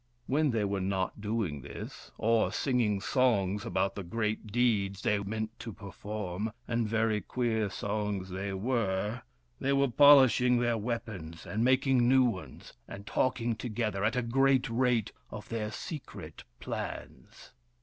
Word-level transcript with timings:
WTien 0.27 0.51
they 0.51 0.65
were 0.65 0.81
not 0.81 1.21
doing 1.21 1.61
this, 1.61 2.09
or 2.17 2.51
singing 2.51 2.99
songs 2.99 3.67
about 3.67 3.93
the 3.93 4.01
great 4.01 4.47
deeds 4.47 5.03
they 5.03 5.19
meant 5.19 5.51
to 5.59 5.71
perform— 5.71 6.51
and 6.67 6.89
very 6.89 7.21
queer 7.21 7.69
songs 7.69 8.29
they 8.31 8.51
were— 8.51 9.21
they 9.59 9.73
were 9.73 9.87
polishing 9.89 10.57
their 10.57 10.75
weapons 10.79 11.45
and 11.45 11.63
making 11.63 12.09
new 12.09 12.23
ones, 12.23 12.73
and 12.87 13.05
talking 13.05 13.55
together, 13.55 14.03
at 14.03 14.15
a 14.15 14.23
great 14.23 14.67
rate, 14.71 15.11
of 15.29 15.49
their 15.49 15.69
secret 15.69 16.45
plans. 16.59 17.51